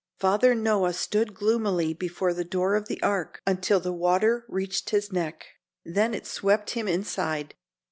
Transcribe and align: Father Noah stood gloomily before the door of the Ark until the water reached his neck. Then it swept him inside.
Father 0.17 0.55
Noah 0.55 0.93
stood 0.93 1.35
gloomily 1.35 1.93
before 1.93 2.33
the 2.33 2.43
door 2.43 2.73
of 2.73 2.87
the 2.87 2.99
Ark 3.03 3.39
until 3.45 3.79
the 3.79 3.93
water 3.93 4.45
reached 4.47 4.89
his 4.89 5.11
neck. 5.11 5.45
Then 5.85 6.15
it 6.15 6.25
swept 6.25 6.71
him 6.71 6.87
inside. 6.87 7.53